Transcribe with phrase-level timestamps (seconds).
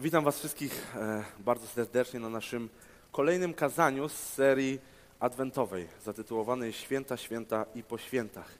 [0.00, 2.68] Witam Was wszystkich e, bardzo serdecznie na naszym
[3.12, 4.78] kolejnym kazaniu z serii
[5.20, 8.54] adwentowej zatytułowanej Święta, Święta i po świętach.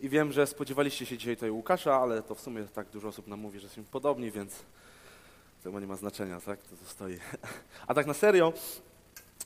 [0.00, 3.26] I wiem, że spodziewaliście się dzisiaj tutaj Łukasza, ale to w sumie tak dużo osób
[3.26, 4.54] nam mówi, że jesteśmy podobni, więc
[5.64, 6.62] to nie ma znaczenia, tak?
[6.62, 7.18] To, stoi.
[7.86, 8.52] A tak na serio,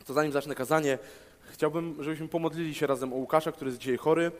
[0.06, 0.98] to zanim zacznę kazanie,
[1.50, 4.32] chciałbym, żebyśmy pomodlili się razem o Łukasza, który jest dzisiaj chory.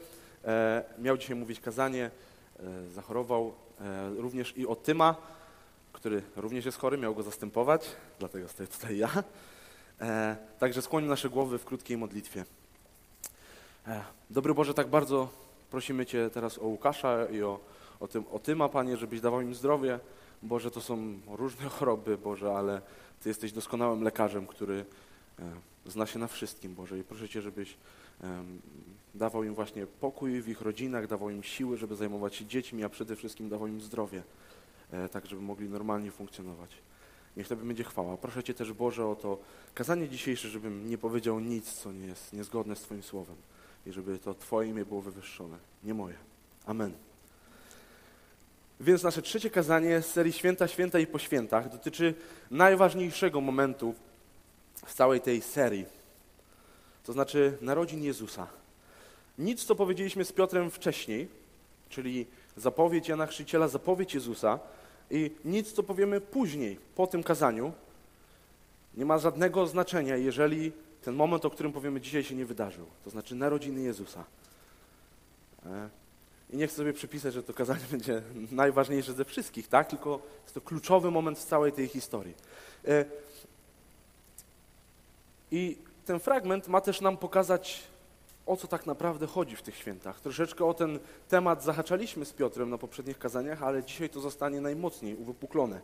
[0.45, 2.11] E, miał dzisiaj mówić kazanie,
[2.59, 3.53] e, zachorował.
[3.81, 5.15] E, również i o Tyma,
[5.93, 7.85] który również jest chory, miał go zastępować,
[8.19, 9.23] dlatego stoję tutaj ja.
[10.01, 12.45] E, także skłoń nasze głowy w krótkiej modlitwie.
[13.87, 15.29] E, dobry Boże, tak bardzo
[15.71, 17.59] prosimy Cię teraz o Łukasza i o,
[17.99, 19.99] o, tym, o Tyma, Panie, żebyś dawał im zdrowie.
[20.41, 22.81] Boże, to są różne choroby, Boże, ale
[23.23, 24.85] Ty jesteś doskonałym lekarzem, który
[25.39, 25.43] e,
[25.85, 26.99] zna się na wszystkim, Boże.
[26.99, 27.77] I proszę Cię, żebyś
[29.15, 32.89] dawał im właśnie pokój w ich rodzinach, dawał im siły, żeby zajmować się dziećmi, a
[32.89, 34.23] przede wszystkim dawał im zdrowie,
[35.11, 36.71] tak żeby mogli normalnie funkcjonować.
[37.37, 38.17] Niech Tobie będzie chwała.
[38.17, 39.37] Proszę Cię też, Boże, o to
[39.73, 43.35] kazanie dzisiejsze, żebym nie powiedział nic, co nie jest niezgodne z Twoim słowem
[43.85, 46.15] i żeby to Twoje imię było wywyższone, nie moje.
[46.65, 46.93] Amen.
[48.79, 52.13] Więc nasze trzecie kazanie z serii Święta, Święta i po świętach dotyczy
[52.51, 53.95] najważniejszego momentu
[54.85, 55.85] w całej tej serii,
[57.03, 58.47] to znaczy narodzin Jezusa.
[59.37, 61.27] Nic, co powiedzieliśmy z Piotrem wcześniej,
[61.89, 62.25] czyli
[62.57, 64.59] zapowiedź Jana Chrzciciela, zapowiedź Jezusa
[65.13, 67.71] i nic, co powiemy później, po tym kazaniu,
[68.97, 72.85] nie ma żadnego znaczenia, jeżeli ten moment, o którym powiemy dzisiaj, się nie wydarzył.
[73.03, 74.23] To znaczy narodziny Jezusa.
[75.65, 75.89] E,
[76.49, 79.89] I nie chcę sobie przypisać, że to kazanie będzie najważniejsze ze wszystkich, tak?
[79.89, 82.33] Tylko jest to kluczowy moment w całej tej historii.
[82.87, 83.05] E,
[85.51, 87.83] I ten fragment ma też nam pokazać
[88.45, 90.19] o co tak naprawdę chodzi w tych świętach.
[90.19, 90.99] Troszeczkę o ten
[91.29, 95.81] temat zahaczaliśmy z Piotrem na poprzednich kazaniach, ale dzisiaj to zostanie najmocniej uwypuklone.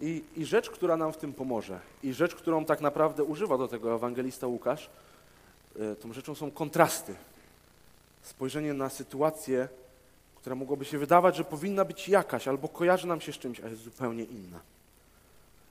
[0.00, 3.68] I, I, rzecz, która nam w tym pomoże, i rzecz, którą tak naprawdę używa do
[3.68, 4.90] tego ewangelista Łukasz,
[5.78, 7.14] e, tą rzeczą są kontrasty.
[8.22, 9.68] Spojrzenie na sytuację,
[10.36, 13.68] która mogłoby się wydawać, że powinna być jakaś, albo kojarzy nam się z czymś, a
[13.68, 14.60] jest zupełnie inna.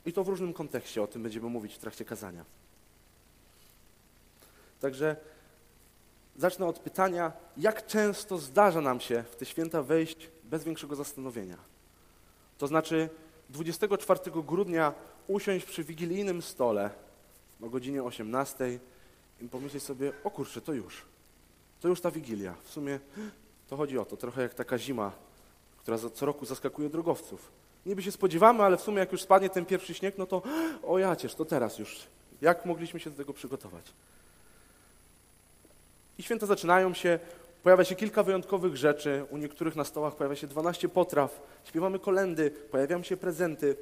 [0.05, 2.45] I to w różnym kontekście, o tym będziemy mówić w trakcie kazania.
[4.81, 5.15] Także
[6.37, 11.57] zacznę od pytania, jak często zdarza nam się w te święta wejść bez większego zastanowienia?
[12.57, 13.09] To znaczy
[13.49, 14.93] 24 grudnia
[15.27, 16.89] usiąść przy wigilijnym stole
[17.61, 18.79] o godzinie 18
[19.41, 21.05] i pomyśleć sobie, o kurczę, to już.
[21.81, 22.55] To już ta wigilia.
[22.63, 22.99] W sumie
[23.67, 25.11] to chodzi o to, trochę jak taka zima,
[25.77, 27.51] która co roku zaskakuje drogowców.
[27.85, 30.41] Niby się spodziewamy, ale w sumie jak już spadnie ten pierwszy śnieg, no to
[30.83, 31.99] o jacież, to teraz już.
[32.41, 33.93] Jak mogliśmy się do tego przygotować?
[36.17, 37.19] I święta zaczynają się,
[37.63, 42.51] pojawia się kilka wyjątkowych rzeczy, u niektórych na stołach pojawia się 12 potraw, śpiewamy kolendy,
[42.51, 43.75] pojawiają się prezenty.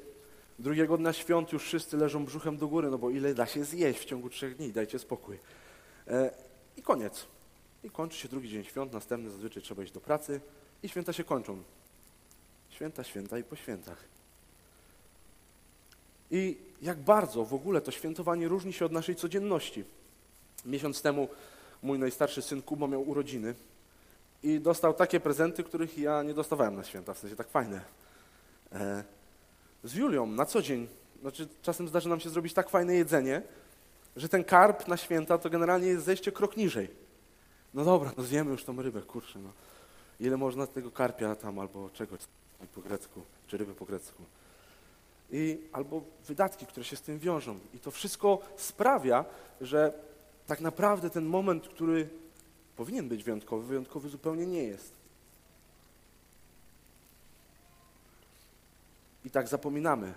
[0.58, 4.00] Drugiego dnia świąt już wszyscy leżą brzuchem do góry, no bo ile da się zjeść
[4.00, 5.38] w ciągu trzech dni, dajcie spokój.
[6.08, 6.30] E,
[6.76, 7.26] I koniec.
[7.84, 10.40] I kończy się drugi dzień świąt, następny zazwyczaj trzeba iść do pracy
[10.82, 11.62] i święta się kończą.
[12.70, 14.04] Święta, święta i po świętach.
[16.30, 19.84] I jak bardzo w ogóle to świętowanie różni się od naszej codzienności.
[20.64, 21.28] Miesiąc temu
[21.84, 23.54] mój najstarszy syn Kubo miał urodziny
[24.42, 27.80] i dostał takie prezenty, których ja nie dostawałem na święta, w sensie tak fajne.
[28.72, 29.04] E,
[29.84, 30.88] z Julią na co dzień,
[31.20, 33.42] znaczy czasem zdarzy nam się zrobić tak fajne jedzenie,
[34.16, 36.90] że ten karp na święta to generalnie jest zejście krok niżej.
[37.74, 39.52] No dobra, no zjemy już tą rybę, kurczę, no.
[40.20, 42.20] Ile można tego karpia tam albo czegoś
[42.74, 44.22] po grecku, czy ryby po grecku.
[45.30, 47.58] I albo wydatki, które się z tym wiążą.
[47.74, 49.24] I to wszystko sprawia,
[49.60, 49.92] że
[50.46, 52.08] tak naprawdę ten moment, który
[52.76, 54.92] powinien być wyjątkowy, wyjątkowy zupełnie nie jest.
[59.24, 60.14] I tak zapominamy,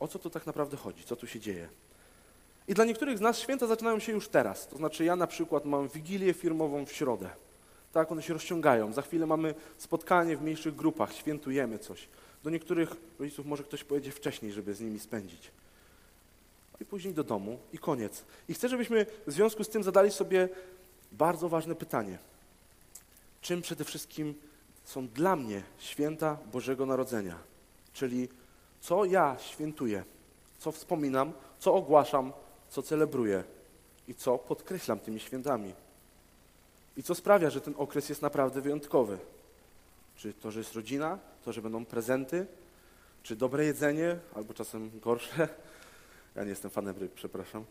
[0.00, 1.68] o co to tak naprawdę chodzi, co tu się dzieje.
[2.68, 4.68] I dla niektórych z nas święta zaczynają się już teraz.
[4.68, 7.30] To znaczy ja na przykład mam wigilię firmową w środę.
[7.92, 8.92] Tak, one się rozciągają.
[8.92, 12.08] Za chwilę mamy spotkanie w mniejszych grupach, świętujemy coś.
[12.44, 15.50] Do niektórych rodziców może ktoś pojedzie wcześniej, żeby z nimi spędzić
[16.80, 18.24] i później do domu i koniec.
[18.48, 20.48] I chcę, żebyśmy w związku z tym zadali sobie
[21.12, 22.18] bardzo ważne pytanie.
[23.40, 24.34] Czym przede wszystkim
[24.84, 27.38] są dla mnie święta Bożego Narodzenia?
[27.92, 28.28] Czyli
[28.80, 30.04] co ja świętuję,
[30.58, 32.32] co wspominam, co ogłaszam,
[32.70, 33.44] co celebruję
[34.08, 35.72] i co podkreślam tymi świętami.
[36.96, 39.18] I co sprawia, że ten okres jest naprawdę wyjątkowy.
[40.16, 42.46] Czy to, że jest rodzina, to, że będą prezenty,
[43.22, 45.48] czy dobre jedzenie, albo czasem gorsze,
[46.36, 47.64] ja nie jestem fanem ryb, przepraszam.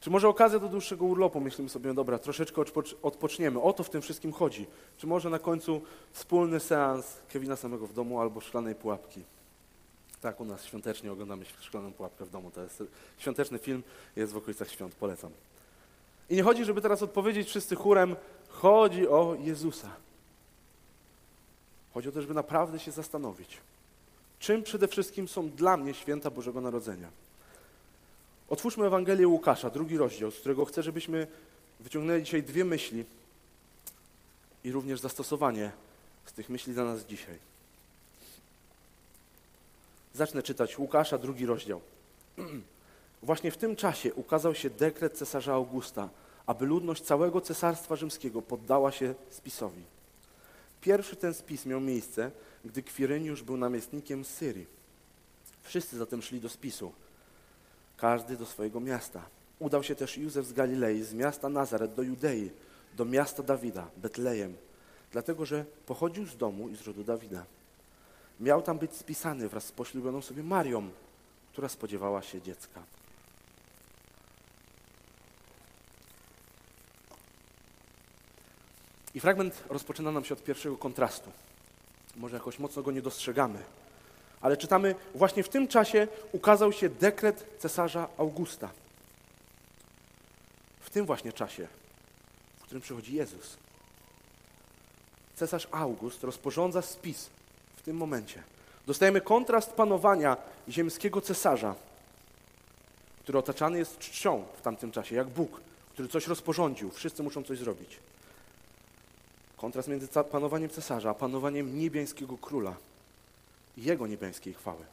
[0.00, 1.40] Czy może okazja do dłuższego urlopu?
[1.40, 2.62] Myślimy sobie, no dobra, troszeczkę
[3.02, 3.60] odpoczniemy.
[3.60, 4.66] O to w tym wszystkim chodzi.
[4.98, 9.22] Czy może na końcu wspólny seans Kevina samego w domu albo szklanej pułapki?
[10.20, 12.50] Tak, u nas świątecznie oglądamy Szklaną Pułapkę w domu.
[12.50, 12.82] To jest
[13.18, 13.82] świąteczny film,
[14.16, 15.30] jest w okolicach świąt, polecam.
[16.30, 18.16] I nie chodzi, żeby teraz odpowiedzieć wszyscy chórem,
[18.48, 19.90] chodzi o Jezusa.
[21.94, 23.58] Chodzi o to, żeby naprawdę się zastanowić,
[24.38, 27.08] czym przede wszystkim są dla mnie święta Bożego Narodzenia.
[28.48, 31.26] Otwórzmy Ewangelię Łukasza, drugi rozdział, z którego chcę, żebyśmy
[31.80, 33.04] wyciągnęli dzisiaj dwie myśli
[34.64, 35.72] i również zastosowanie
[36.26, 37.38] z tych myśli dla nas dzisiaj.
[40.14, 41.80] Zacznę czytać Łukasza, drugi rozdział.
[43.22, 46.08] Właśnie w tym czasie ukazał się dekret cesarza Augusta,
[46.46, 49.82] aby ludność całego cesarstwa rzymskiego poddała się spisowi.
[50.80, 52.30] Pierwszy ten spis miał miejsce,
[52.64, 54.66] gdy Kwiryniusz był namiestnikiem Syrii.
[55.62, 56.92] Wszyscy zatem szli do spisu,
[57.96, 59.22] każdy do swojego miasta.
[59.58, 62.50] Udał się też Józef z Galilei, z miasta Nazaret do Judei,
[62.94, 64.56] do miasta Dawida, Betlejem,
[65.12, 67.44] dlatego że pochodził z domu i z rodu Dawida.
[68.40, 70.90] Miał tam być spisany wraz z poślubioną sobie Marią,
[71.52, 72.82] która spodziewała się dziecka.
[79.14, 81.30] I fragment rozpoczyna nam się od pierwszego kontrastu.
[82.16, 83.58] Może jakoś mocno go nie dostrzegamy,
[84.40, 88.70] ale czytamy, właśnie w tym czasie ukazał się dekret cesarza Augusta.
[90.80, 91.68] W tym właśnie czasie,
[92.58, 93.56] w którym przychodzi Jezus.
[95.34, 97.30] Cesarz August rozporządza spis
[97.76, 98.42] w tym momencie.
[98.86, 100.36] Dostajemy kontrast panowania
[100.68, 101.74] ziemskiego cesarza,
[103.22, 105.60] który otaczany jest czcią w tamtym czasie, jak Bóg,
[105.92, 107.98] który coś rozporządził, wszyscy muszą coś zrobić.
[109.56, 112.76] Kontrast między panowaniem cesarza a panowaniem niebiańskiego króla
[113.76, 114.84] jego niebiańskiej chwały.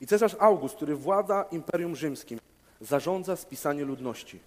[0.00, 2.40] I cesarz August, który włada Imperium Rzymskim,
[2.80, 4.40] zarządza spisanie ludności.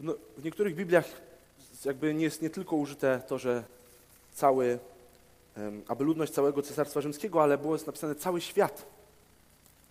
[0.00, 1.04] No, w niektórych Bibliach
[1.84, 3.64] jakby nie jest nie tylko użyte to, że
[4.34, 4.78] cały,
[5.88, 8.86] aby ludność całego Cesarstwa Rzymskiego, ale było napisane cały świat.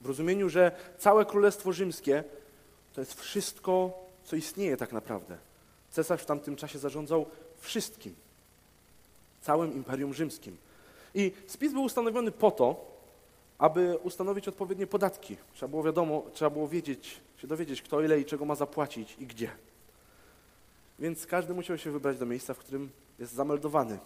[0.01, 2.23] W rozumieniu, że całe Królestwo Rzymskie
[2.93, 5.37] to jest wszystko, co istnieje tak naprawdę.
[5.91, 7.25] Cesarz w tamtym czasie zarządzał
[7.59, 8.15] wszystkim,
[9.41, 10.57] całym Imperium Rzymskim.
[11.17, 12.85] I spis był ustanowiony po to,
[13.57, 15.37] aby ustanowić odpowiednie podatki.
[15.53, 19.27] Trzeba było wiadomo, trzeba było wiedzieć, się dowiedzieć, kto ile i czego ma zapłacić i
[19.27, 19.51] gdzie.
[20.99, 23.99] Więc każdy musiał się wybrać do miejsca, w którym jest zameldowany.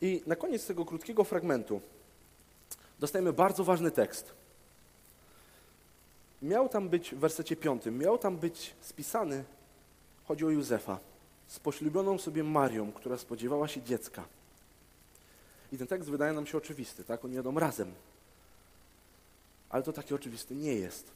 [0.00, 1.80] I na koniec tego krótkiego fragmentu
[3.00, 4.32] dostajemy bardzo ważny tekst.
[6.42, 9.44] Miał tam być w wersecie piątym, miał tam być spisany,
[10.24, 11.09] chodzi o Józefa,
[11.50, 14.24] z poślubioną sobie Marią, która spodziewała się dziecka.
[15.72, 17.24] I ten tekst wydaje nam się oczywisty, tak?
[17.24, 17.92] Oni jadą razem.
[19.70, 21.10] Ale to takie oczywisty nie jest.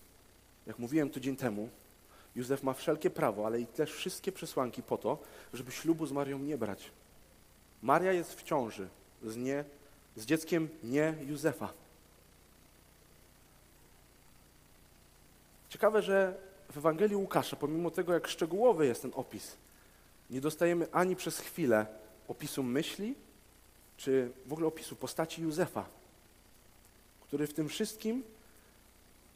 [0.66, 1.68] Jak mówiłem tydzień temu,
[2.36, 5.18] Józef ma wszelkie prawo, ale i też wszystkie przesłanki po to,
[5.52, 6.90] żeby ślubu z Marią nie brać.
[7.82, 8.88] Maria jest w ciąży
[9.22, 9.64] z, nie,
[10.16, 11.72] z dzieckiem nie Józefa.
[15.68, 16.36] Ciekawe, że
[16.72, 19.56] w Ewangelii Łukasza, pomimo tego, jak szczegółowy jest ten opis,
[20.30, 21.86] nie dostajemy ani przez chwilę
[22.28, 23.14] opisu myśli,
[23.96, 25.86] czy w ogóle opisu postaci Józefa,
[27.20, 28.22] który w tym wszystkim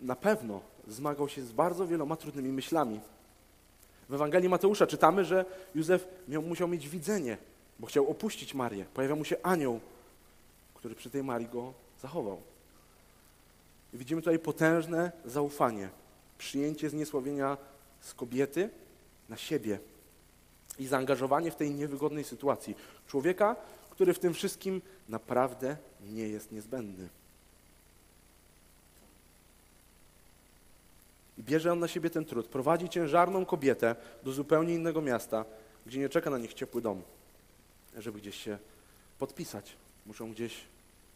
[0.00, 3.00] na pewno zmagał się z bardzo wieloma trudnymi myślami.
[4.08, 5.44] W Ewangelii Mateusza czytamy, że
[5.74, 7.38] Józef miał, musiał mieć widzenie,
[7.78, 8.84] bo chciał opuścić Marię.
[8.94, 9.80] Pojawia mu się anioł,
[10.74, 12.42] który przy tej Marii go zachował.
[13.94, 15.88] I widzimy tutaj potężne zaufanie,
[16.38, 17.56] przyjęcie zniesławienia
[18.00, 18.70] z kobiety
[19.28, 19.78] na siebie
[20.78, 23.56] i zaangażowanie w tej niewygodnej sytuacji człowieka,
[23.90, 25.76] który w tym wszystkim naprawdę
[26.10, 27.08] nie jest niezbędny.
[31.38, 32.46] I bierze on na siebie ten trud.
[32.46, 35.44] Prowadzi ciężarną kobietę do zupełnie innego miasta,
[35.86, 37.02] gdzie nie czeka na nich ciepły dom,
[37.96, 38.58] żeby gdzieś się
[39.18, 39.76] podpisać.
[40.06, 40.54] Muszą gdzieś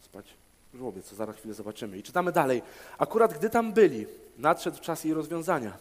[0.03, 0.27] spać
[0.75, 1.99] w żłobie, co zaraz chwilę zobaczymy.
[1.99, 2.63] I czytamy dalej.
[2.99, 4.07] Akurat gdy tam byli,
[4.39, 5.79] nadszedł czas jej rozwiązania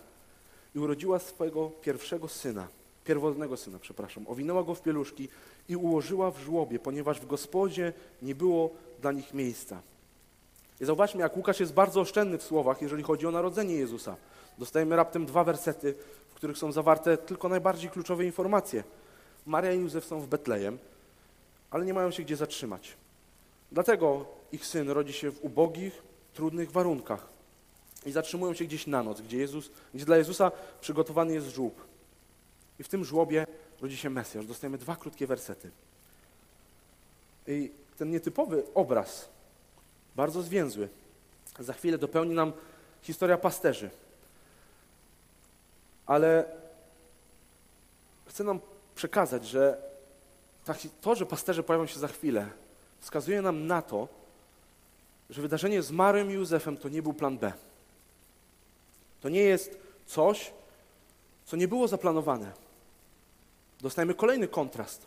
[0.76, 2.68] i urodziła swojego pierwszego syna,
[3.06, 4.26] pierwotnego syna, przepraszam.
[4.28, 5.30] Owinęła go w pieluszki
[5.70, 8.70] i ułożyła w żłobie, ponieważ w gospodzie nie było
[9.02, 9.82] dla nich miejsca.
[10.82, 14.16] I zauważmy, jak Łukasz jest bardzo oszczędny w słowach, jeżeli chodzi o narodzenie Jezusa.
[14.58, 15.96] Dostajemy raptem dwa wersety,
[16.30, 18.84] w których są zawarte tylko najbardziej kluczowe informacje.
[19.46, 20.78] Maria i Józef są w Betlejem,
[21.72, 22.98] ale nie mają się gdzie zatrzymać.
[23.72, 26.04] Dlatego ich syn rodzi się w ubogich,
[26.34, 27.28] trudnych warunkach
[28.06, 31.91] i zatrzymują się gdzieś na noc, gdzie, Jezus, gdzie dla Jezusa przygotowany jest żłób.
[32.82, 33.48] I w tym żłobie
[33.82, 34.46] rodzi się Mesjasz.
[34.46, 35.72] Dostajemy dwa krótkie wersety.
[37.48, 39.30] I ten nietypowy obraz
[40.16, 40.90] bardzo zwięzły.
[41.60, 42.54] Za chwilę dopełni nam
[43.02, 43.90] historia pasterzy.
[46.06, 46.46] Ale
[48.26, 48.60] chcę nam
[48.96, 49.78] przekazać, że
[51.02, 52.50] to, że pasterze pojawią się za chwilę,
[53.00, 54.08] wskazuje nam na to,
[55.30, 57.54] że wydarzenie z Marym i Józefem to nie był plan B.
[59.22, 60.52] To nie jest coś,
[61.46, 62.71] co nie było zaplanowane.
[63.82, 65.06] Dostajemy kolejny kontrast.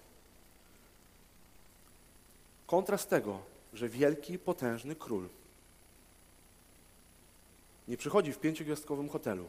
[2.66, 3.40] Kontrast tego,
[3.72, 5.28] że wielki, potężny król
[7.88, 9.48] nie przychodzi w pięciogwiazdkowym hotelu,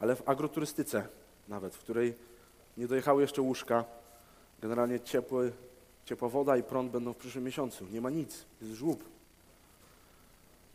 [0.00, 1.08] ale w agroturystyce
[1.48, 2.14] nawet, w której
[2.76, 3.84] nie dojechały jeszcze łóżka,
[4.60, 5.52] generalnie ciepły,
[6.04, 7.86] ciepła woda i prąd będą w przyszłym miesiącu.
[7.86, 9.04] Nie ma nic, jest żłób.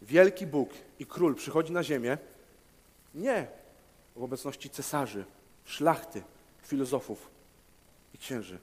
[0.02, 0.70] Wielki Bóg
[1.00, 2.18] i król przychodzi na ziemię
[3.16, 3.48] nie
[4.16, 5.26] w obecności cesarzy,
[5.68, 6.24] szlachty,
[6.64, 7.30] filozofów
[8.14, 8.60] i księży.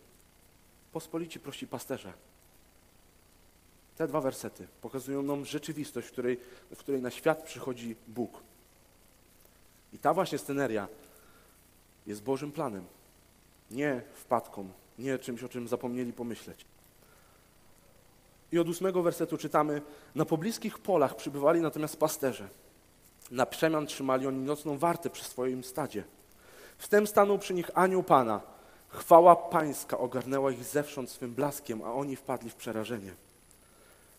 [0.92, 2.12] Pospolici prości pasterze.
[3.96, 6.40] Te dwa wersety pokazują nam rzeczywistość, w której,
[6.74, 8.40] w której na świat przychodzi Bóg.
[9.92, 10.88] I ta właśnie sceneria
[12.06, 12.84] jest Bożym planem,
[13.70, 14.68] nie wpadką,
[14.98, 16.64] nie czymś, o czym zapomnieli pomyśleć.
[18.52, 19.82] I od ósmego wersetu czytamy:
[20.14, 22.48] Na pobliskich polach przybywali natomiast pasterze.
[23.30, 26.04] Na przemian trzymali oni nocną wartę przy swoim stadzie.
[26.78, 28.40] Wtem stanął przy nich anioł Pana.
[28.88, 33.14] Chwała Pańska ogarnęła ich zewsząd swym blaskiem, a oni wpadli w przerażenie.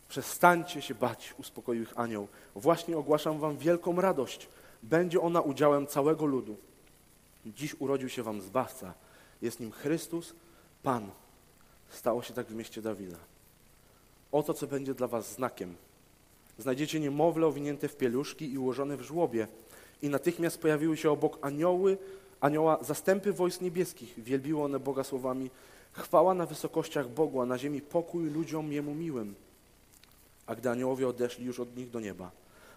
[0.09, 2.27] Przestańcie się bać, uspokoił ich anioł.
[2.55, 4.47] Właśnie ogłaszam wam wielką radość.
[4.83, 6.57] Będzie ona udziałem całego ludu.
[7.45, 8.93] Dziś urodził się wam Zbawca.
[9.41, 10.33] Jest nim Chrystus,
[10.83, 11.09] Pan.
[11.89, 13.17] Stało się tak w mieście Dawida.
[14.31, 15.75] Oto, co będzie dla was znakiem.
[16.57, 19.47] Znajdziecie niemowlę owinięte w pieluszki i ułożone w żłobie.
[20.01, 21.97] I natychmiast pojawiły się obok anioły,
[22.39, 24.23] anioła zastępy wojsk niebieskich.
[24.23, 25.49] Wielbiły one Boga słowami
[25.95, 29.35] Chwała na wysokościach Bogu, a na ziemi pokój ludziom Jemu miłym.
[30.47, 32.31] A gdy aniołowie odeszli już od nich do nieba,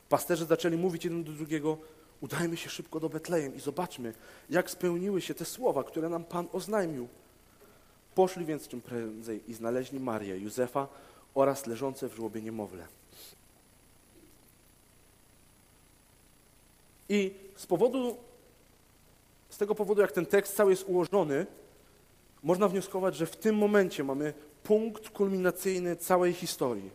[0.09, 1.79] pasterze zaczęli mówić jeden do drugiego,
[2.21, 4.15] udajmy się szybko do Betlejem i zobaczmy,
[4.51, 7.09] jak spełniły się te słowa, które nam Pan oznajmił.
[8.15, 10.89] Poszli więc czym prędzej i znaleźli Marię, Józefa
[11.35, 12.87] oraz leżące w żłobie niemowlę.
[17.09, 18.17] I z powodu,
[19.59, 21.47] z tego powodu, jak ten tekst cały jest ułożony,
[22.43, 26.91] można wnioskować, że w tym momencie mamy punkt kulminacyjny całej historii.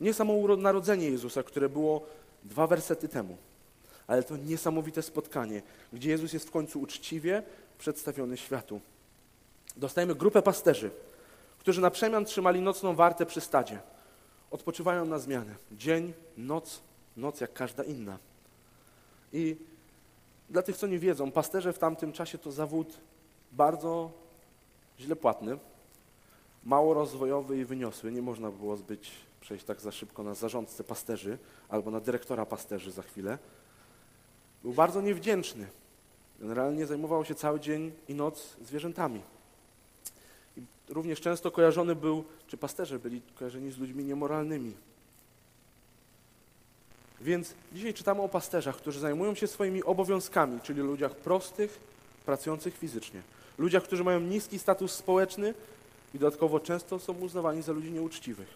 [0.00, 2.06] Nie samo narodzenie Jezusa, które było
[2.44, 3.36] dwa wersety temu,
[4.06, 7.42] ale to niesamowite spotkanie, gdzie Jezus jest w końcu uczciwie
[7.78, 8.80] przedstawiony światu.
[9.76, 10.90] Dostajemy grupę pasterzy,
[11.58, 13.78] którzy na przemian trzymali nocną wartę przy stadzie.
[14.50, 15.54] Odpoczywają na zmianę.
[15.72, 16.80] Dzień, noc,
[17.16, 18.18] noc jak każda inna.
[19.32, 19.56] I
[20.50, 23.00] dla tych, co nie wiedzą, pasterze w tamtym czasie to zawód
[23.52, 24.10] bardzo
[25.00, 25.58] źle płatny,
[26.64, 28.12] mało rozwojowy i wyniosły.
[28.12, 31.38] Nie można było zbyć przejść tak za szybko na zarządcę pasterzy
[31.68, 33.38] albo na dyrektora pasterzy za chwilę.
[34.62, 35.66] Był bardzo niewdzięczny.
[36.40, 39.20] Generalnie zajmował się cały dzień i noc zwierzętami.
[40.56, 44.74] I również często kojarzony był, czy pasterze byli kojarzeni z ludźmi niemoralnymi.
[47.20, 51.80] Więc dzisiaj czytamy o pasterzach, którzy zajmują się swoimi obowiązkami, czyli ludziach prostych,
[52.26, 53.22] pracujących fizycznie.
[53.58, 55.54] Ludziach, którzy mają niski status społeczny
[56.14, 58.48] i dodatkowo często są uznawani za ludzi nieuczciwych.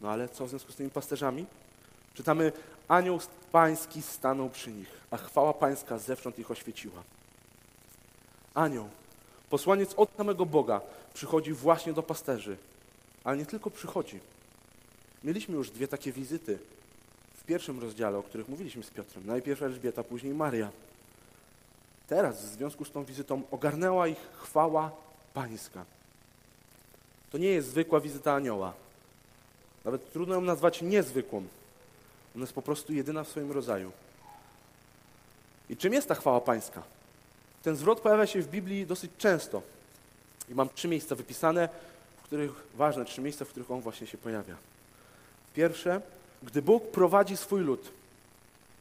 [0.00, 1.46] No ale co w związku z tymi pasterzami?
[2.14, 2.52] Czytamy,
[2.88, 3.20] anioł
[3.52, 7.02] pański stanął przy nich, a chwała pańska zewsząd ich oświeciła.
[8.54, 8.88] Anioł,
[9.50, 10.80] posłaniec od samego Boga,
[11.14, 12.56] przychodzi właśnie do pasterzy,
[13.24, 14.20] ale nie tylko przychodzi.
[15.24, 16.58] Mieliśmy już dwie takie wizyty
[17.40, 19.26] w pierwszym rozdziale, o których mówiliśmy z Piotrem.
[19.26, 20.70] Najpierw Elżbieta, później Maria.
[22.08, 24.90] Teraz w związku z tą wizytą ogarnęła ich chwała
[25.34, 25.84] pańska.
[27.32, 28.72] To nie jest zwykła wizyta anioła.
[29.84, 31.38] Nawet trudno ją nazwać niezwykłą.
[32.36, 33.92] Ona jest po prostu jedyna w swoim rodzaju.
[35.70, 36.82] I czym jest ta chwała pańska?
[37.62, 39.62] Ten zwrot pojawia się w Biblii dosyć często.
[40.48, 41.68] I mam trzy miejsca wypisane,
[42.22, 44.56] w których, ważne trzy miejsca, w których on właśnie się pojawia.
[45.54, 46.00] Pierwsze,
[46.42, 47.92] gdy Bóg prowadzi swój lud,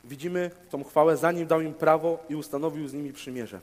[0.04, 3.60] widzimy tą chwałę, zanim dał im prawo i ustanowił z nimi przymierze.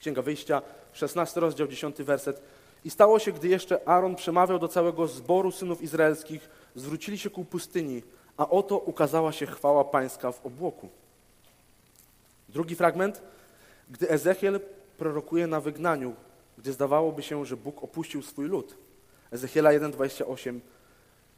[0.00, 2.42] Księga Wyjścia, 16 rozdział, 10 werset.
[2.84, 7.44] I stało się, gdy jeszcze Aaron przemawiał do całego zboru synów izraelskich, zwrócili się ku
[7.44, 8.02] pustyni,
[8.36, 10.88] a oto ukazała się chwała pańska w obłoku.
[12.48, 13.22] Drugi fragment,
[13.90, 14.60] gdy Ezechiel
[14.98, 16.14] prorokuje na wygnaniu,
[16.58, 18.76] gdy zdawałoby się, że Bóg opuścił swój lud.
[19.30, 20.60] Ezechiela 1,28.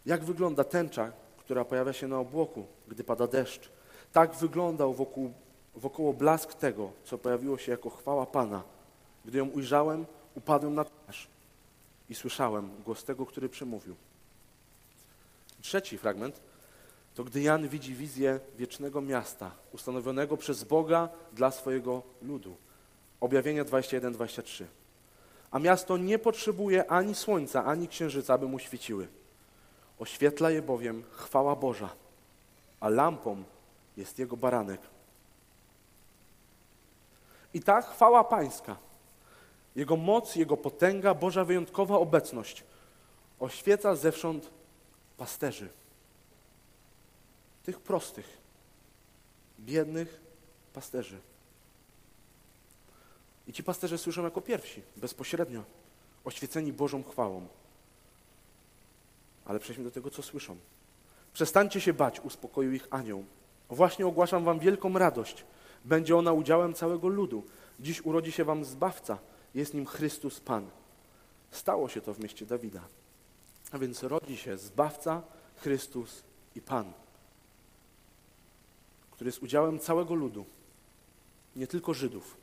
[0.07, 1.13] Jak wygląda tęcza,
[1.51, 3.71] która pojawia się na obłoku, gdy pada deszcz?
[4.13, 5.33] Tak wyglądał wokół,
[5.75, 8.63] wokoło blask tego, co pojawiło się jako chwała Pana.
[9.25, 11.29] Gdy ją ujrzałem, upadłem na twarz
[12.09, 13.95] i słyszałem głos tego, który przemówił.
[15.61, 16.41] Trzeci fragment
[17.15, 22.57] to gdy Jan widzi wizję wiecznego miasta, ustanowionego przez Boga dla swojego ludu.
[23.21, 24.65] Objawienia 21-23.
[25.51, 29.20] A miasto nie potrzebuje ani słońca, ani księżyca, aby mu świeciły.
[30.01, 31.91] Oświetla je bowiem chwała Boża,
[32.81, 33.45] a lampą
[33.97, 34.81] jest jego baranek.
[37.55, 38.77] I ta chwała Pańska,
[39.77, 42.65] Jego moc, Jego potęga, Boża wyjątkowa obecność
[43.41, 44.51] oświeca zewsząd
[45.17, 45.69] pasterzy.
[47.63, 48.39] Tych prostych,
[49.61, 50.21] biednych
[50.73, 51.19] pasterzy.
[53.47, 55.63] I ci pasterze słyszą jako pierwsi, bezpośrednio,
[56.25, 57.47] oświeceni Bożą chwałą.
[59.51, 60.57] Ale przejdźmy do tego, co słyszą.
[61.33, 63.25] Przestańcie się bać, uspokoił ich anioł.
[63.71, 65.45] Właśnie ogłaszam wam wielką radość.
[65.85, 67.45] Będzie ona udziałem całego ludu.
[67.81, 69.19] Dziś urodzi się wam Zbawca.
[69.55, 70.71] Jest nim Chrystus Pan.
[71.51, 72.81] Stało się to w mieście Dawida.
[73.73, 75.23] A więc rodzi się Zbawca,
[75.57, 76.23] Chrystus
[76.57, 76.93] i Pan,
[79.11, 80.45] który jest udziałem całego ludu,
[81.57, 82.37] nie tylko Żydów,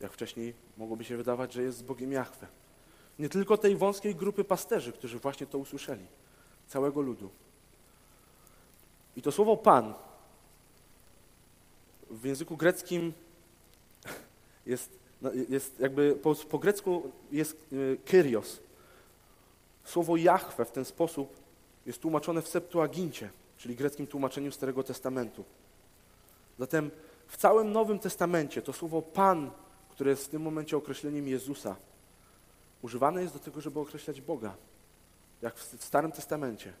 [0.00, 2.46] jak wcześniej mogłoby się wydawać, że jest z Bogiem Jahwe.
[3.18, 6.06] Nie tylko tej wąskiej grupy pasterzy, którzy właśnie to usłyszeli,
[6.68, 7.30] całego ludu.
[9.16, 9.94] I to słowo Pan
[12.10, 13.12] w języku greckim
[14.66, 14.90] jest,
[15.22, 18.60] no, jest jakby po, po grecku jest y, kyrios.
[19.84, 21.36] Słowo Jahwe w ten sposób
[21.86, 25.44] jest tłumaczone w Septuagincie, czyli greckim tłumaczeniu Starego Testamentu.
[26.58, 26.90] Zatem
[27.26, 29.50] w całym Nowym Testamencie to słowo Pan,
[29.90, 31.76] które jest w tym momencie określeniem Jezusa,
[32.82, 34.54] używane jest do tego, żeby określać Boga.
[35.42, 36.72] Jak w Starym Testamencie.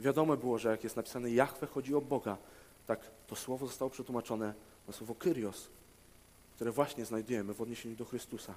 [0.00, 2.36] Wiadomo było, że jak jest napisane Jahwe, chodzi o Boga.
[2.86, 4.54] Tak to słowo zostało przetłumaczone
[4.86, 5.68] na słowo Kyrios,
[6.54, 8.54] które właśnie znajdujemy w odniesieniu do Chrystusa.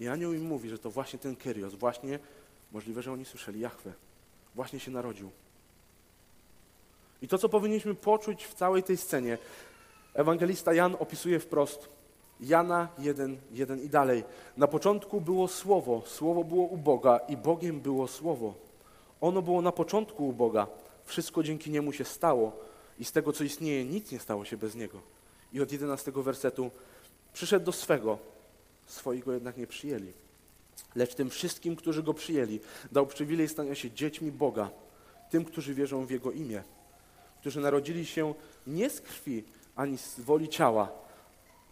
[0.00, 2.18] I anioł im mówi, że to właśnie ten Kyrios, właśnie
[2.72, 3.92] możliwe, że oni słyszeli Jahwe,
[4.54, 5.30] właśnie się narodził.
[7.22, 9.38] I to, co powinniśmy poczuć w całej tej scenie,
[10.14, 11.88] ewangelista Jan opisuje wprost.
[12.40, 14.24] Jana 1, 1 i dalej.
[14.56, 18.54] Na początku było Słowo, Słowo było u Boga i Bogiem było Słowo.
[19.20, 20.66] Ono było na początku u Boga.
[21.04, 22.52] Wszystko dzięki Niemu się stało
[22.98, 25.00] i z tego, co istnieje, nic nie stało się bez Niego.
[25.52, 26.70] I od 11 wersetu
[27.32, 28.18] przyszedł do swego,
[28.86, 30.12] swoi go jednak nie przyjęli.
[30.94, 32.60] Lecz tym wszystkim, którzy go przyjęli,
[32.92, 34.70] dał przywilej stania się dziećmi Boga,
[35.30, 36.62] tym, którzy wierzą w Jego imię,
[37.40, 38.34] którzy narodzili się
[38.66, 39.44] nie z krwi,
[39.76, 41.07] ani z woli ciała,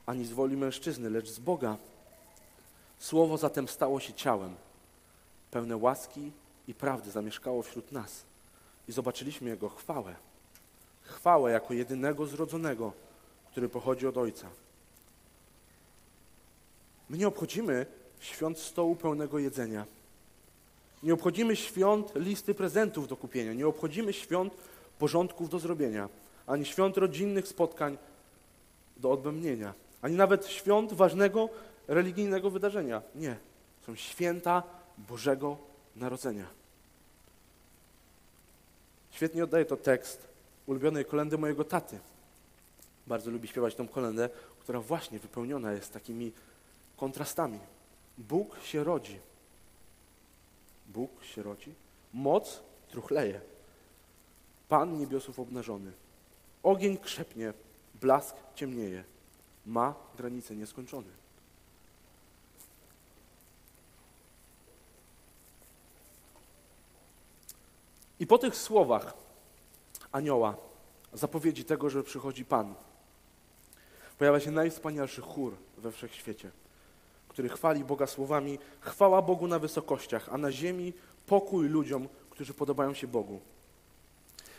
[0.06, 1.76] ani z woli mężczyzny, lecz z Boga.
[2.98, 4.54] Słowo zatem stało się ciałem,
[5.50, 6.32] pełne łaski
[6.68, 8.24] i prawdy zamieszkało wśród nas
[8.88, 10.14] i zobaczyliśmy Jego chwałę.
[11.02, 12.92] Chwałę jako jedynego zrodzonego,
[13.50, 14.48] który pochodzi od Ojca.
[17.08, 17.86] My nie obchodzimy
[18.20, 19.86] świąt stołu pełnego jedzenia.
[21.02, 23.52] Nie obchodzimy świąt listy prezentów do kupienia.
[23.52, 24.54] Nie obchodzimy świąt
[24.98, 26.08] porządków do zrobienia,
[26.46, 27.98] ani świąt rodzinnych spotkań
[28.96, 29.74] do odbębnienia,
[30.06, 31.48] ani nawet świąt ważnego
[31.88, 33.02] religijnego wydarzenia.
[33.14, 33.36] Nie.
[33.86, 34.62] Są święta
[34.98, 35.56] Bożego
[35.96, 36.46] Narodzenia.
[39.10, 40.28] Świetnie oddaje to tekst
[40.66, 41.98] ulubionej kolendy mojego taty.
[43.06, 44.28] Bardzo lubi śpiewać tą kolendę,
[44.60, 46.32] która właśnie wypełniona jest takimi
[46.96, 47.58] kontrastami.
[48.18, 49.18] Bóg się rodzi.
[50.88, 51.74] Bóg się rodzi.
[52.14, 53.40] Moc truchleje.
[54.68, 55.92] Pan niebiosów obnażony.
[56.62, 57.52] Ogień krzepnie,
[58.00, 59.15] blask ciemnieje.
[59.66, 61.26] Ma granice nieskończone.
[68.20, 69.14] I po tych słowach
[70.12, 70.56] anioła,
[71.12, 72.74] zapowiedzi tego, że przychodzi Pan,
[74.18, 76.50] pojawia się najwspanialszy chór we wszechświecie,
[77.28, 80.92] który chwali Boga słowami chwała Bogu na wysokościach, a na ziemi
[81.26, 83.40] pokój ludziom, którzy podobają się Bogu.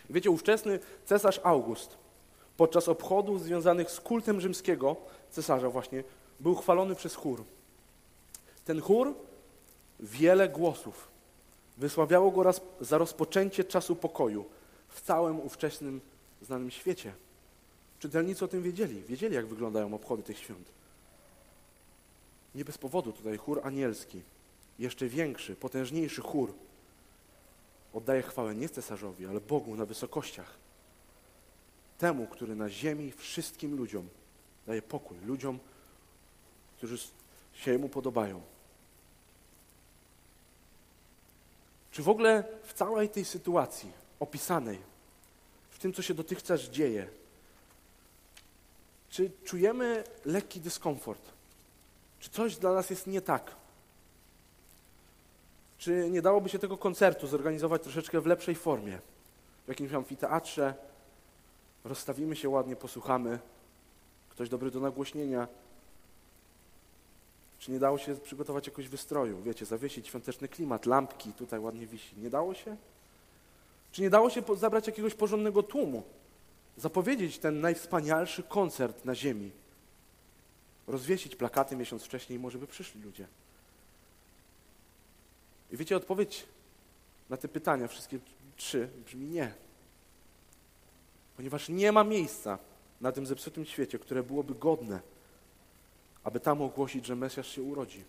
[0.09, 1.97] Wiecie, ówczesny cesarz August
[2.57, 4.95] podczas obchodów związanych z kultem rzymskiego
[5.31, 6.03] cesarza właśnie
[6.39, 7.43] był chwalony przez chór.
[8.65, 9.13] Ten chór
[9.99, 11.07] wiele głosów
[11.77, 14.45] wysławiało go raz za rozpoczęcie czasu pokoju
[14.89, 16.01] w całym ówczesnym
[16.41, 17.13] znanym świecie.
[17.99, 20.67] Czytelnicy o tym wiedzieli, wiedzieli jak wyglądają obchody tych świąt.
[22.55, 24.21] Nie bez powodu tutaj chór anielski,
[24.79, 26.53] jeszcze większy, potężniejszy chór
[27.93, 30.66] oddaje chwałę nie cesarzowi, ale Bogu na wysokościach.
[31.97, 34.07] Temu, który na ziemi wszystkim ludziom
[34.67, 35.59] daje pokój, ludziom,
[36.77, 36.97] którzy
[37.53, 38.41] się Mu podobają.
[41.91, 44.79] Czy w ogóle w całej tej sytuacji opisanej,
[45.69, 47.07] w tym, co się dotychczas dzieje,
[49.09, 51.21] czy czujemy lekki dyskomfort?
[52.19, 53.55] Czy coś dla nas jest nie tak?
[55.77, 58.99] Czy nie dałoby się tego koncertu zorganizować troszeczkę w lepszej formie?
[59.65, 60.73] W jakimś amfiteatrze,
[61.87, 63.39] rozstawimy się ładnie, posłuchamy.
[64.29, 65.47] Ktoś dobry do nagłośnienia.
[67.59, 69.41] Czy nie dało się przygotować jakoś wystroju?
[69.41, 72.15] Wiecie, zawiesić świąteczny klimat, lampki tutaj ładnie wisi.
[72.17, 72.77] Nie dało się?
[73.91, 76.03] Czy nie dało się zabrać jakiegoś porządnego tłumu?
[76.77, 79.51] Zapowiedzieć ten najwspanialszy koncert na ziemi?
[80.87, 83.27] Rozwiesić plakaty miesiąc wcześniej, może by przyszli ludzie.
[85.71, 86.45] I wiecie, odpowiedź
[87.29, 88.19] na te pytania, wszystkie
[88.57, 89.66] trzy, brzmi nie.
[91.37, 92.59] Ponieważ nie ma miejsca
[93.01, 94.99] na tym zepsutym świecie, które byłoby godne,
[96.23, 98.03] aby tam ogłosić, że Mesjasz się urodzi.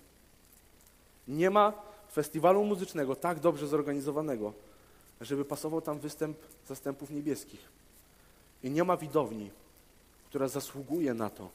[1.29, 1.73] Nie ma
[2.13, 4.53] festiwalu muzycznego tak dobrze zorganizowanego,
[5.21, 6.39] żeby pasował tam występ
[6.69, 7.61] zastępów niebieskich.
[8.63, 9.51] I nie ma widowni,
[10.29, 11.51] która zasługuje na to,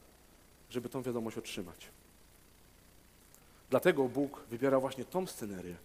[0.70, 1.88] żeby tą wiadomość otrzymać.
[3.70, 5.76] Dlatego Bóg wybierał właśnie tą scenerię,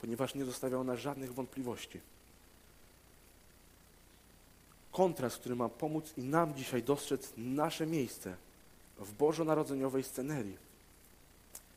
[0.00, 2.00] ponieważ nie zostawiał na żadnych wątpliwości.
[4.92, 8.36] Kontrast, który ma pomóc i nam dzisiaj dostrzec nasze miejsce
[8.98, 10.56] w bożonarodzeniowej scenerii.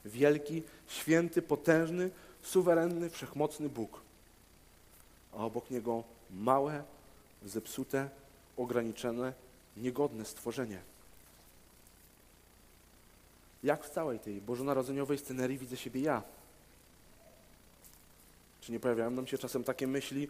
[0.05, 2.09] Wielki, święty, potężny,
[2.41, 4.01] suwerenny, wszechmocny Bóg,
[5.33, 6.83] a obok Niego małe,
[7.45, 8.09] zepsute,
[8.57, 9.33] ograniczone,
[9.77, 10.81] niegodne stworzenie.
[13.63, 16.23] Jak w całej tej bożonarodzeniowej scenerii widzę siebie ja?
[18.61, 20.27] Czy nie pojawiają nam się czasem takie myśli,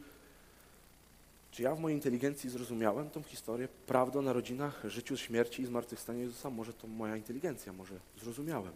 [1.55, 6.19] czy ja w mojej inteligencji zrozumiałem tą historię, prawdę o narodzinach, życiu, śmierci i zmartwychwstaniu
[6.19, 6.49] Jezusa?
[6.49, 8.73] Może to moja inteligencja, może zrozumiałem.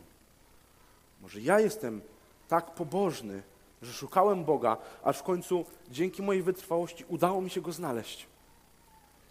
[1.21, 2.01] Może ja jestem
[2.47, 3.43] tak pobożny,
[3.81, 8.25] że szukałem Boga, aż w końcu dzięki mojej wytrwałości udało mi się Go znaleźć.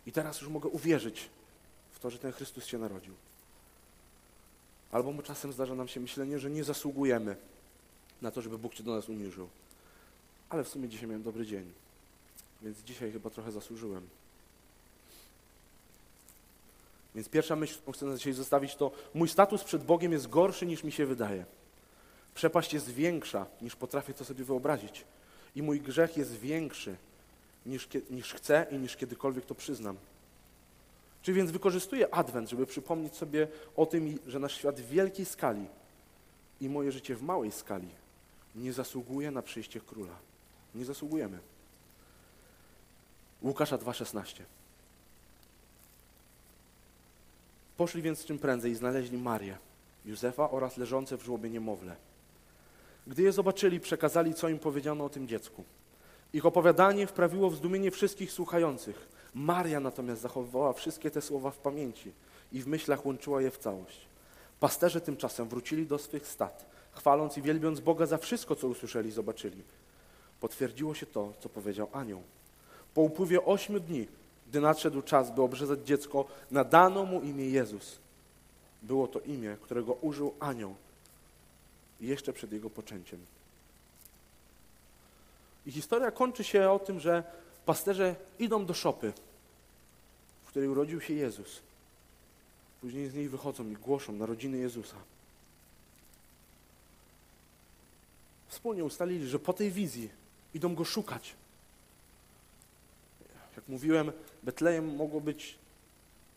[0.06, 1.30] I teraz już mogę uwierzyć
[1.92, 3.14] w to, że ten Chrystus się narodził.
[4.92, 7.36] Albo mu czasem zdarza nam się myślenie, że nie zasługujemy
[8.22, 9.48] na to, żeby Bóg się do nas uniżył.
[10.48, 11.72] Ale w sumie dzisiaj miałem dobry dzień,
[12.62, 14.08] więc dzisiaj chyba trochę zasłużyłem.
[17.14, 20.84] Więc pierwsza myśl, którą chcę dzisiaj zostawić, to mój status przed Bogiem jest gorszy niż
[20.84, 21.44] mi się wydaje.
[22.34, 25.04] Przepaść jest większa niż potrafię to sobie wyobrazić.
[25.56, 26.96] I mój grzech jest większy
[27.66, 29.96] niż, niż chcę i niż kiedykolwiek to przyznam.
[31.22, 35.66] Czy więc wykorzystuję Adwent, żeby przypomnieć sobie o tym, że nasz świat w wielkiej skali
[36.60, 37.88] i moje życie w małej skali
[38.54, 40.14] nie zasługuje na przyjście króla.
[40.74, 41.38] Nie zasługujemy.
[43.42, 44.42] Łukasza 2,16.
[47.76, 49.58] Poszli więc czym prędzej i znaleźli Marię,
[50.04, 51.96] Józefa oraz leżące w żłobie niemowlę.
[53.06, 55.64] Gdy je zobaczyli, przekazali, co im powiedziano o tym dziecku.
[56.32, 59.08] Ich opowiadanie wprawiło w zdumienie wszystkich słuchających.
[59.34, 62.12] Maria natomiast zachowywała wszystkie te słowa w pamięci
[62.52, 64.06] i w myślach łączyła je w całość.
[64.60, 69.12] Pasterze tymczasem wrócili do swych stad, chwaląc i wielbiąc Boga za wszystko, co usłyszeli i
[69.12, 69.62] zobaczyli.
[70.40, 72.22] Potwierdziło się to, co powiedział anioł.
[72.98, 74.06] Po upływie ośmiu dni,
[74.48, 77.98] gdy nadszedł czas, by obrzezać dziecko, nadano mu imię Jezus.
[78.82, 80.74] Było to imię, którego użył anioł
[82.00, 83.18] jeszcze przed jego poczęciem.
[85.66, 87.22] I historia kończy się o tym, że
[87.66, 89.12] pasterze idą do szopy,
[90.44, 91.60] w której urodził się Jezus.
[92.80, 94.96] Później z niej wychodzą i głoszą narodziny Jezusa.
[98.48, 100.10] Wspólnie ustalili, że po tej wizji
[100.54, 101.34] idą go szukać.
[103.68, 105.58] Mówiłem, Betlejem mogło być,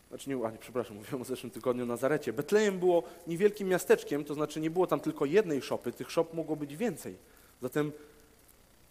[0.08, 2.32] znaczy nie, a nie, przepraszam, mówiłem o zeszłym tygodniu o Nazarecie.
[2.32, 6.56] Betlejem było niewielkim miasteczkiem, to znaczy nie było tam tylko jednej szopy, tych szop mogło
[6.56, 7.16] być więcej.
[7.62, 7.92] Zatem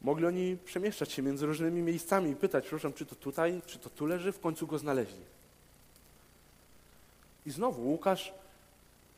[0.01, 3.89] mogli oni przemieszczać się między różnymi miejscami i pytać, przepraszam, czy to tutaj, czy to
[3.89, 5.21] tu leży, w końcu go znaleźli.
[7.45, 8.34] I znowu Łukasz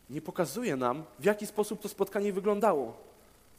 [0.10, 2.98] nie pokazuje nam, w jaki sposób to spotkanie wyglądało.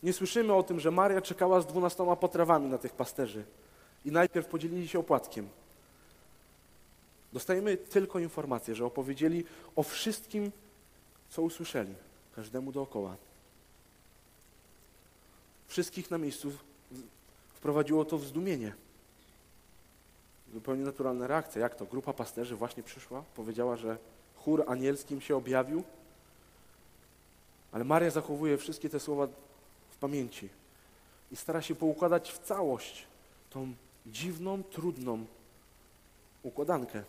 [0.02, 3.44] Nie słyszymy o tym, że Maria czekała z dwunastoma potrawami na tych pasterzy
[4.04, 5.48] i najpierw podzielili się opłatkiem.
[7.32, 9.44] Dostajemy tylko informację, że opowiedzieli
[9.76, 10.52] o wszystkim,
[11.30, 11.94] co usłyszeli,
[12.36, 13.16] każdemu dookoła.
[15.66, 16.52] Wszystkich na miejscu
[17.54, 18.74] wprowadziło to w zdumienie.
[20.52, 21.60] Zupełnie naturalna reakcja.
[21.60, 21.86] Jak to?
[21.86, 23.98] Grupa pasterzy właśnie przyszła, powiedziała, że
[24.36, 25.84] chór anielskim się objawił,
[27.72, 29.26] ale Maria zachowuje wszystkie te słowa
[29.90, 30.48] w pamięci
[31.32, 33.06] i stara się poukładać w całość
[33.50, 33.74] tą
[34.06, 35.26] dziwną, trudną
[36.42, 37.02] układankę.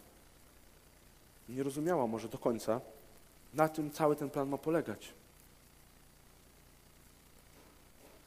[1.49, 2.81] Nie rozumiała może do końca,
[3.53, 5.13] na czym cały ten plan ma polegać.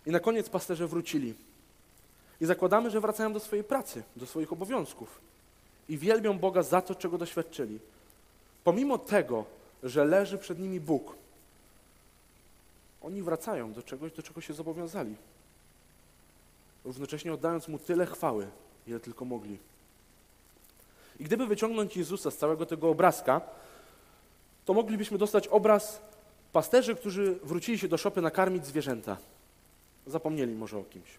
[0.06, 1.34] I na koniec pasterze wrócili.
[2.40, 5.20] I zakładamy, że wracają do swojej pracy, do swoich obowiązków.
[5.88, 7.78] I wielbią Boga za to, czego doświadczyli.
[8.64, 9.44] Pomimo tego,
[9.82, 11.14] że leży przed nimi Bóg,
[13.02, 15.14] oni wracają do czegoś, do czego się zobowiązali.
[16.84, 18.46] Równocześnie oddając Mu tyle chwały,
[18.86, 19.58] ile tylko mogli.
[21.20, 23.40] I gdyby wyciągnąć Jezusa z całego tego obrazka,
[24.64, 26.00] to moglibyśmy dostać obraz
[26.52, 29.16] pasterzy, którzy wrócili się do szopy nakarmić zwierzęta.
[30.06, 31.18] Zapomnieli może o kimś.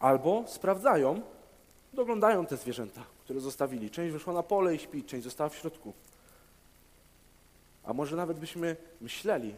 [0.00, 1.20] Albo sprawdzają,
[1.92, 3.90] doglądają te zwierzęta, które zostawili.
[3.90, 5.92] Część wyszła na pole i śpi, część została w środku.
[7.84, 9.54] A może nawet byśmy myśleli,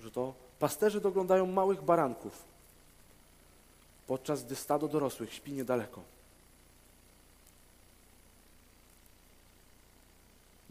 [0.00, 2.44] że to pasterze doglądają małych baranków,
[4.08, 6.02] podczas gdy stado dorosłych śpi niedaleko.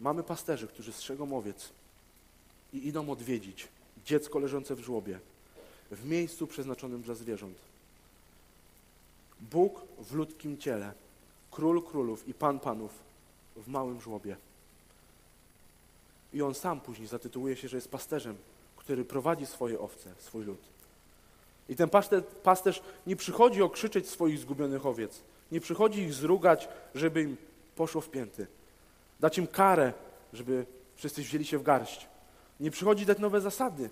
[0.00, 1.68] Mamy pasterzy, którzy strzegą owiec
[2.72, 3.68] i idą odwiedzić
[4.06, 5.20] dziecko leżące w żłobie,
[5.90, 7.56] w miejscu przeznaczonym dla zwierząt.
[9.40, 10.92] Bóg w ludzkim ciele,
[11.50, 12.92] król królów i pan panów
[13.56, 14.36] w małym żłobie.
[16.32, 18.36] I on sam później zatytułuje się, że jest pasterzem,
[18.76, 20.77] który prowadzi swoje owce, swój lud.
[21.68, 21.88] I ten
[22.42, 25.20] pasterz nie przychodzi okrzyczeć swoich zgubionych owiec,
[25.52, 27.36] nie przychodzi ich zrugać, żeby im
[27.76, 28.46] poszło w pięty,
[29.20, 29.92] dać im karę,
[30.32, 32.06] żeby wszyscy wzięli się w garść.
[32.60, 33.90] Nie przychodzi dać nowe zasady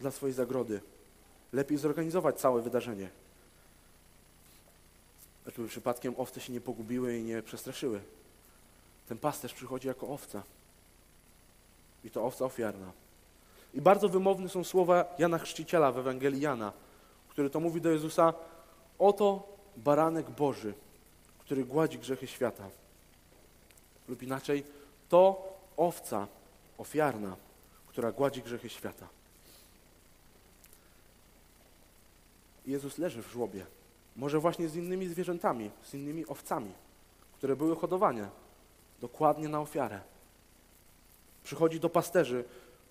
[0.00, 0.80] dla swojej zagrody.
[1.52, 3.08] Lepiej zorganizować całe wydarzenie.
[5.46, 8.00] Żeby przypadkiem owce się nie pogubiły i nie przestraszyły.
[9.08, 10.42] Ten pasterz przychodzi jako owca.
[12.04, 12.92] I to owca ofiarna.
[13.74, 16.72] I bardzo wymowne są słowa Jana Chrzciciela w Ewangelii Jana,
[17.34, 18.34] który to mówi do Jezusa:
[18.98, 20.74] Oto baranek Boży,
[21.38, 22.64] który gładzi grzechy świata.
[24.08, 24.64] Lub inaczej,
[25.08, 26.26] to owca
[26.78, 27.36] ofiarna,
[27.88, 29.08] która gładzi grzechy świata.
[32.66, 33.66] Jezus leży w żłobie.
[34.16, 36.72] Może właśnie z innymi zwierzętami, z innymi owcami,
[37.38, 38.28] które były hodowane
[39.00, 40.00] dokładnie na ofiarę.
[41.44, 42.44] Przychodzi do pasterzy,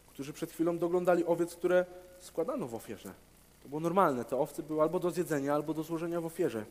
[0.08, 1.86] którzy przed chwilą doglądali owiec, które
[2.20, 3.14] składano w ofierze.
[3.64, 4.26] To było normalne.
[4.26, 6.66] Te owce były albo do zjedzenia, albo do złożenia w ofierze.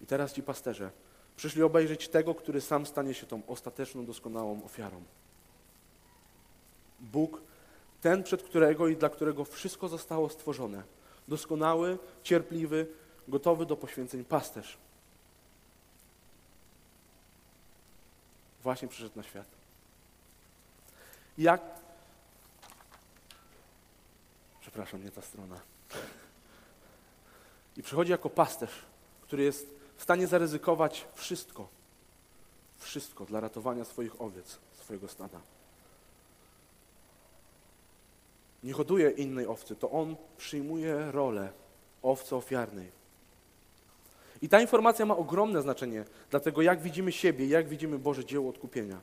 [0.00, 0.90] I teraz ci pasterze
[1.36, 5.02] przyszli obejrzeć tego, który sam stanie się tą ostateczną, doskonałą ofiarą.
[7.00, 7.40] Bóg,
[8.00, 10.82] ten, przed którego i dla którego wszystko zostało stworzone.
[11.28, 12.86] Doskonały, cierpliwy,
[13.28, 14.76] gotowy do poświęceń pasterz.
[18.62, 19.46] Właśnie przyszedł na świat.
[21.38, 21.83] Jak.
[24.74, 25.60] Przepraszam, nie ta strona.
[27.76, 28.82] I przychodzi jako pasterz,
[29.22, 31.68] który jest w stanie zaryzykować wszystko.
[32.78, 35.40] Wszystko dla ratowania swoich owiec, swojego stada.
[38.62, 41.52] Nie hoduje innej owcy, to on przyjmuje rolę
[42.02, 42.90] owcy ofiarnej.
[44.42, 48.50] I ta informacja ma ogromne znaczenie dla tego, jak widzimy siebie, jak widzimy Boże dzieło
[48.50, 49.00] odkupienia.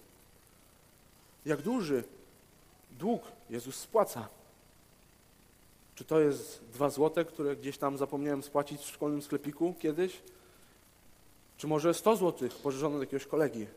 [1.45, 2.03] Jak duży
[2.91, 4.40] dług Jezus spłaca.
[5.95, 10.21] Czy to jest dwa złote, które gdzieś tam zapomniałem spłacić w szkolnym sklepiku kiedyś?
[11.58, 13.67] Czy może 100 złotych pożyczone od jakiegoś kolegi?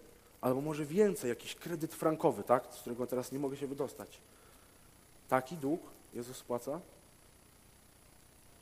[0.40, 2.64] Albo może więcej, jakiś kredyt frankowy, tak?
[2.70, 4.18] z którego teraz nie mogę się wydostać.
[5.28, 5.80] Taki dług
[6.14, 6.80] Jezus spłaca?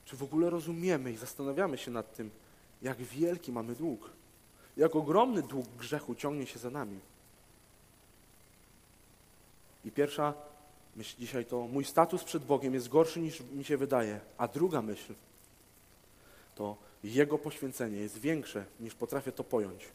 [0.05, 2.31] Czy w ogóle rozumiemy i zastanawiamy się nad tym,
[2.83, 4.11] jak wielki mamy dług?
[4.77, 6.99] Jak ogromny dług grzechu ciągnie się za nami?
[9.85, 10.35] I pierwsza
[10.97, 14.21] myśl dzisiaj to mój status przed Bogiem jest gorszy niż mi się wydaje.
[14.39, 15.15] A druga myśl
[16.55, 19.89] to Jego poświęcenie jest większe niż potrafię to pojąć.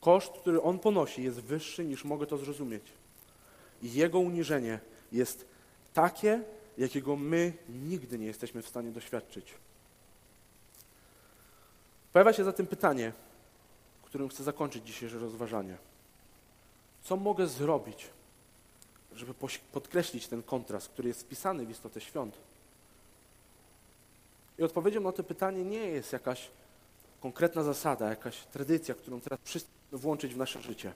[0.00, 2.82] Koszt, który On ponosi jest wyższy niż mogę to zrozumieć.
[3.82, 4.78] I Jego uniżenie
[5.12, 5.46] jest
[5.94, 6.42] takie,
[6.78, 9.54] jakiego my nigdy nie jesteśmy w stanie doświadczyć.
[12.12, 13.12] Pojawia się zatem pytanie,
[14.14, 15.76] którym chcę zakończyć dzisiejsze rozważanie.
[17.02, 18.06] Co mogę zrobić,
[19.14, 19.34] żeby
[19.72, 22.34] podkreślić ten kontrast, który jest wpisany w istotę świąt.
[24.58, 26.50] I odpowiedzią na to pytanie nie jest jakaś
[27.20, 29.38] konkretna zasada, jakaś tradycja, którą teraz
[29.92, 30.92] włączyć w nasze życie.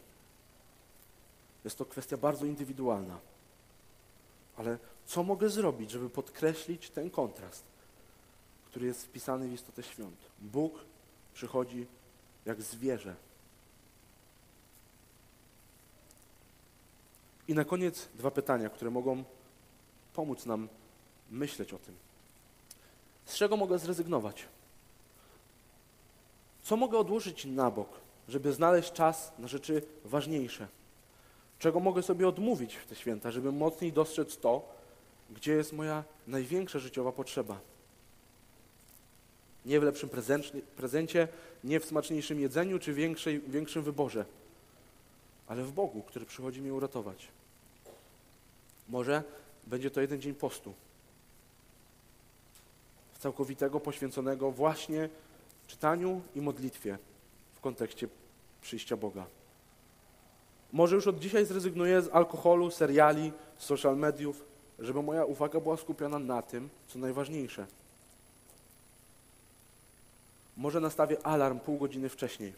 [1.64, 3.18] Jest to kwestia bardzo indywidualna.
[4.56, 7.64] Ale co mogę zrobić, żeby podkreślić ten kontrast,
[8.66, 10.16] który jest wpisany w istotę świąt?
[10.38, 10.74] Bóg
[11.34, 11.86] przychodzi
[12.46, 13.14] jak zwierzę
[17.48, 19.24] I na koniec dwa pytania, które mogą
[20.14, 20.68] pomóc nam
[21.30, 21.94] myśleć o tym.
[23.24, 24.44] Z czego mogę zrezygnować?
[26.62, 27.88] Co mogę odłożyć na bok,
[28.28, 30.68] żeby znaleźć czas na rzeczy ważniejsze?
[31.58, 34.68] Czego mogę sobie odmówić w te święta, żeby mocniej dostrzec to,
[35.30, 37.60] gdzie jest moja największa życiowa potrzeba?
[39.66, 40.08] Nie w lepszym
[40.76, 41.28] prezencie,
[41.64, 44.24] nie w smaczniejszym jedzeniu czy większej, większym wyborze,
[45.46, 47.28] ale w Bogu, który przychodzi mnie uratować.
[48.88, 49.22] Może
[49.66, 50.74] będzie to jeden dzień postu.
[53.18, 55.08] Całkowitego, poświęconego właśnie
[55.66, 56.98] czytaniu i modlitwie
[57.54, 58.08] w kontekście
[58.62, 59.26] przyjścia Boga.
[60.72, 64.44] Może już od dzisiaj zrezygnuję z alkoholu, seriali, social mediów,
[64.78, 67.66] żeby moja uwaga była skupiona na tym, co najważniejsze.
[70.56, 72.52] Może nastawię alarm pół godziny wcześniej,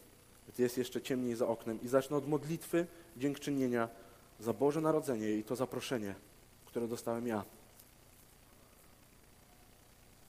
[0.47, 2.85] gdy jest jeszcze ciemniej za oknem i zacznę od modlitwy
[3.17, 3.89] dziękczynienia
[4.41, 6.15] za Boże Narodzenie i to zaproszenie,
[6.65, 7.43] które dostałem ja.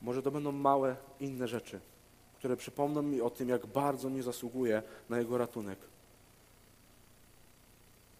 [0.03, 1.81] Może to będą małe, inne rzeczy,
[2.38, 5.79] które przypomną mi o tym, jak bardzo nie zasługuję na Jego ratunek.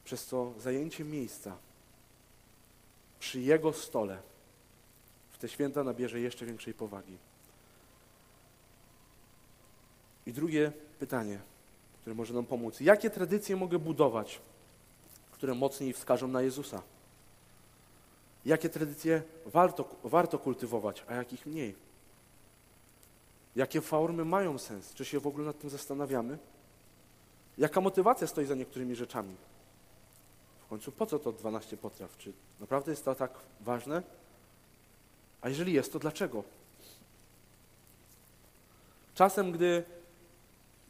[0.05, 1.57] Przez co zajęcie miejsca
[3.21, 4.19] przy Jego stole
[5.33, 7.17] w te święta nabierze jeszcze większej powagi.
[10.27, 11.39] I drugie pytanie,
[12.01, 12.81] które może nam pomóc.
[12.81, 14.41] Jakie tradycje mogę budować,
[15.43, 16.83] które mocniej wskażą na Jezusa?
[18.45, 21.75] Jakie tradycje warto, warto kultywować, a jakich mniej?
[23.57, 24.95] Jakie formy mają sens?
[24.95, 26.39] Czy się w ogóle nad tym zastanawiamy?
[27.59, 29.35] Jaka motywacja stoi za niektórymi rzeczami?
[30.67, 32.17] W końcu po co to 12 potraw?
[32.19, 34.03] Czy naprawdę jest to tak ważne?
[35.41, 36.45] A jeżeli jest, to dlaczego?
[39.15, 39.85] Czasem, gdy,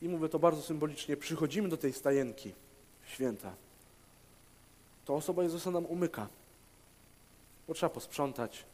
[0.02, 2.54] i mówię to bardzo symbolicznie, przychodzimy do tej stajenki
[3.06, 3.54] święta,
[5.04, 6.28] to osoba Jezusa nam umyka.
[7.68, 8.64] Bo trzeba posprzątać,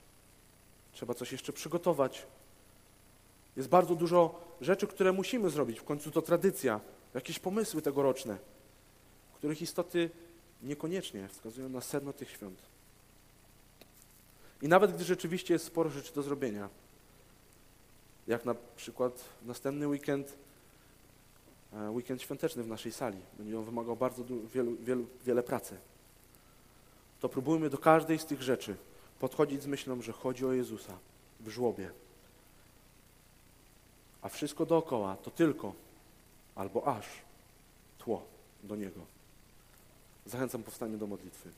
[0.92, 2.26] trzeba coś jeszcze przygotować.
[3.56, 5.80] Jest bardzo dużo rzeczy, które musimy zrobić.
[5.80, 6.80] W końcu to tradycja,
[7.14, 8.38] jakieś pomysły tegoroczne,
[9.34, 10.10] których istoty
[10.62, 12.62] niekoniecznie wskazują na sedno tych świąt.
[14.62, 16.68] I nawet gdy rzeczywiście jest sporo rzeczy do zrobienia,
[18.26, 20.34] jak na przykład następny weekend,
[21.72, 25.76] e, weekend świąteczny w naszej sali, będzie on wymagał bardzo wielu, wielu, wiele pracy,
[27.20, 28.76] to próbujmy do każdej z tych rzeczy
[29.20, 30.98] podchodzić z myślą, że chodzi o Jezusa
[31.40, 31.90] w żłobie.
[34.22, 35.72] A wszystko dookoła to tylko
[36.54, 37.06] albo aż
[37.98, 38.22] tło
[38.62, 39.00] do Niego.
[40.26, 41.50] Zachęcam powstanie do modlitwy.